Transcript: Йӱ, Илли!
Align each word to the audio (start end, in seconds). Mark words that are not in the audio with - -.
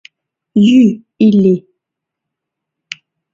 Йӱ, 0.65 0.81
Илли! 1.27 1.55